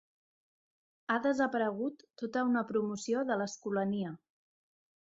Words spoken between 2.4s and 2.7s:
una